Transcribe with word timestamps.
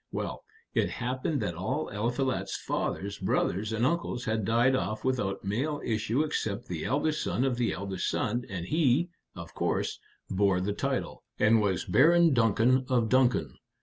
Well, 0.11 0.43
it 0.73 0.89
happened 0.89 1.41
that 1.43 1.53
all 1.53 1.89
Eliphalet's 1.89 2.55
father's 2.55 3.19
brothers 3.19 3.71
and 3.71 3.85
uncles 3.85 4.25
had 4.25 4.45
died 4.45 4.75
off 4.75 5.03
without 5.05 5.43
male 5.45 5.79
issue 5.85 6.23
except 6.23 6.65
the 6.67 6.85
eldest 6.85 7.21
son 7.21 7.43
of 7.43 7.55
the 7.57 7.71
eldest 7.73 8.09
son, 8.09 8.43
and 8.49 8.65
he, 8.65 9.09
of 9.35 9.53
course, 9.53 9.99
bore 10.27 10.59
the 10.59 10.73
title, 10.73 11.21
and 11.37 11.61
was 11.61 11.85
Baron 11.85 12.33
Duncan 12.33 12.83
of 12.89 13.09
Duncan. 13.09 13.59